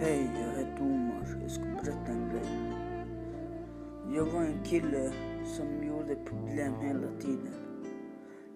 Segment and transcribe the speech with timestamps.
[0.00, 1.38] Hej, jag heter Omar.
[1.42, 2.74] Jag ska berätta en grej.
[4.16, 5.12] Jag var en kille
[5.44, 7.54] som gjorde problem hela tiden.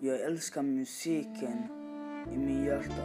[0.01, 1.65] Jag älskar musiken
[2.33, 3.03] i min hjärta.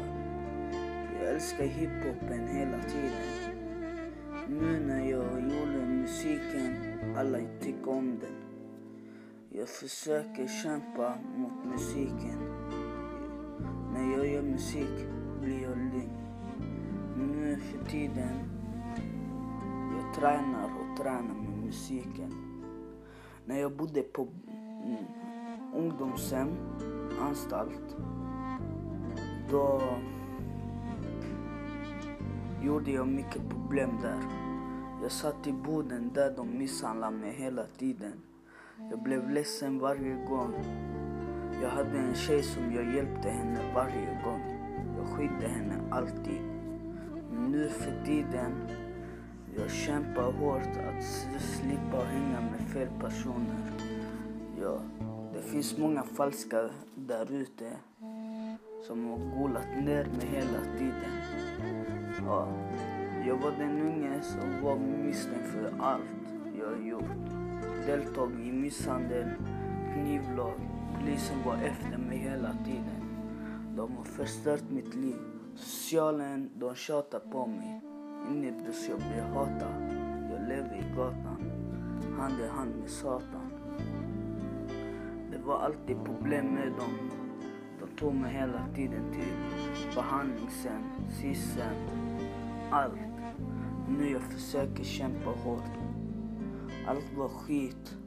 [1.19, 3.55] Jag älskar hiphopen hela tiden.
[4.47, 6.75] Nu när jag gjorde musiken,
[7.17, 8.35] alla tycker om den.
[9.49, 12.39] Jag försöker kämpa mot musiken.
[13.93, 15.07] När jag gör musik
[15.41, 16.26] blir jag lugn.
[17.57, 18.39] Nu för tiden,
[19.97, 22.33] jag tränar och tränar med musiken.
[23.45, 24.27] När jag bodde på
[24.83, 25.05] mm,
[25.75, 26.47] ungdomshem,
[27.21, 27.95] anstalt,
[29.49, 29.81] då
[32.63, 34.19] gjorde jag mycket problem där.
[35.01, 38.13] Jag satt i boden där de misshandlade mig hela tiden.
[38.89, 40.53] Jag blev ledsen varje gång.
[41.61, 44.41] Jag hade en tjej som jag hjälpte henne varje gång.
[44.97, 46.56] Jag skydde henne alltid.
[48.07, 48.51] Tiden,
[49.57, 51.03] jag kämpar hårt att
[51.39, 53.71] slippa hänga med fel personer.
[54.61, 54.79] Ja,
[55.33, 57.71] det finns många falska där ute
[58.87, 61.11] som har golat ner mig hela tiden.
[62.25, 62.47] Ja,
[63.25, 66.03] jag var den unge som var misstänkt för allt
[66.59, 67.29] jag gjort.
[67.85, 69.29] Deltagit i misshandel,
[69.93, 70.59] knivlag.
[70.99, 73.03] Polisen var efter mig hela tiden.
[73.75, 75.17] De har förstört mitt liv.
[75.55, 77.81] Socialen, de tjatar på mig.
[78.25, 79.93] Inomhus jag blir hatad.
[80.31, 81.51] Jag lever i gatan.
[82.19, 83.51] Hand i hand med Satan.
[85.31, 87.11] Det var alltid problem med dem.
[87.79, 89.33] De tog mig hela tiden till
[89.95, 91.75] behandlingshem, SIS-hem,
[92.71, 92.93] allt.
[93.87, 95.77] Nu jag försöker kämpa hårt.
[96.87, 97.97] Allt var skit.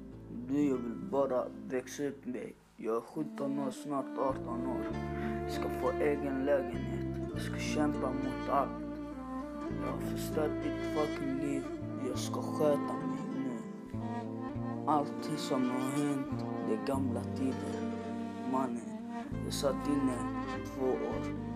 [0.48, 2.56] Du, jag vill bara växa upp mig.
[2.76, 4.96] Jag är 17 år, snart 18 år.
[5.42, 7.30] Jag ska få egen lägenhet.
[7.32, 8.89] Jag ska kämpa mot allt.
[9.80, 10.62] Jag har förstört
[10.94, 11.62] fucking liv.
[12.08, 13.58] Jag ska sköta mig nu.
[14.86, 17.92] Allting som har hänt, det är gamla tider.
[18.52, 18.80] Mannen,
[19.44, 20.16] jag satt inne
[20.66, 21.50] två år.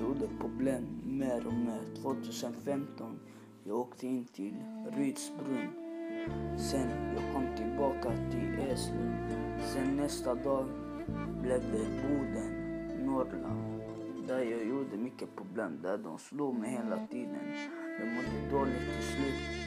[0.00, 1.80] Gjorde problem mer och mer.
[2.02, 3.18] 2015,
[3.64, 4.54] jag åkte in till
[4.96, 5.70] Rydsbrunn.
[6.58, 9.60] Sen jag kom tillbaka till Eslöv.
[9.60, 10.66] Sen nästa dag
[11.42, 12.66] blev det Boden,
[13.06, 13.75] Norrland.
[14.26, 15.78] Där jag gjorde mycket problem.
[15.82, 17.54] Där de slog mig hela tiden.
[17.98, 19.66] Jag mådde dåligt till slut.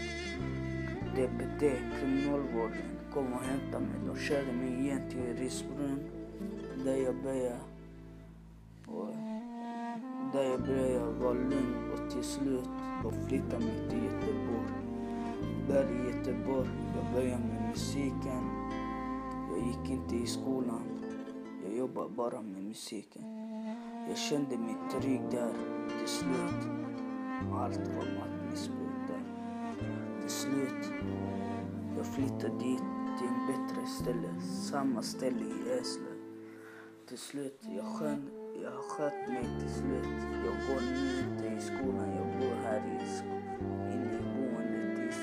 [1.16, 1.62] DPT,
[2.00, 3.96] kriminalvården, kom och hämtade mig.
[4.08, 6.00] De körde mig igen till Risbrunn.
[6.86, 7.60] Där jag började.
[8.88, 9.16] Och
[10.34, 12.66] där jag började vara lugn och till slut
[13.04, 14.72] de flyttade mig till Göteborg.
[15.68, 18.44] Där i Göteborg, jag började med musiken.
[19.50, 20.84] Jag gick inte i skolan.
[21.66, 23.39] Jag jobbade bara med musiken.
[24.10, 25.54] Jag kände mig trygg där
[25.90, 26.70] till slut.
[27.54, 29.24] Allt var maktmissbruk där.
[30.22, 30.94] Till slut,
[31.98, 32.84] jag flyttade dit
[33.18, 34.42] till en bättre ställe.
[34.42, 36.20] Samma ställe i Eslöv.
[37.08, 38.30] Till slut, jag skön,
[38.64, 40.20] jag sköt mig till slut.
[40.46, 43.00] Jag går nu inte i skolan, jag bor här i
[43.94, 45.00] inne i boendet.
[45.00, 45.20] I,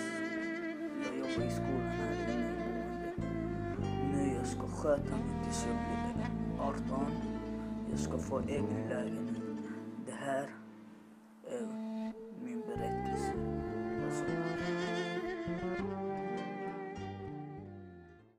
[1.05, 3.17] jag jobbar i skolan här inne i boendet.
[4.13, 6.27] Nu jag ska sköta mig tills jag blir
[6.59, 7.36] 18.
[7.91, 9.43] Jag ska få egen lägenhet.
[10.07, 10.47] Det här